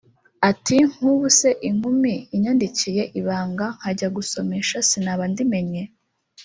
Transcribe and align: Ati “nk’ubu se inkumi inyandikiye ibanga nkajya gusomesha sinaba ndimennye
Ati 0.49 0.77
“nk’ubu 0.91 1.27
se 1.39 1.49
inkumi 1.69 2.13
inyandikiye 2.35 3.03
ibanga 3.19 3.65
nkajya 3.77 4.07
gusomesha 4.17 4.77
sinaba 4.89 5.23
ndimennye 5.31 5.83